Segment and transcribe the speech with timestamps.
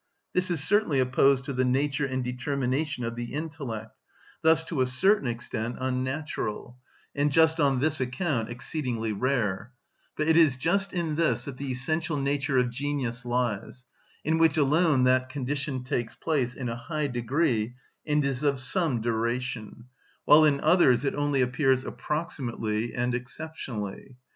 [0.33, 3.95] This is certainly opposed to the nature and determination of the intellect,
[4.41, 6.79] thus to a certain extent unnatural,
[7.13, 9.73] and just on this account exceedingly rare;
[10.17, 13.85] but it is just in this that the essential nature of genius lies,
[14.23, 19.01] in which alone that condition takes place in a high degree and is of some
[19.01, 19.85] duration,
[20.25, 24.15] while in others it only appears approximately and exceptionally.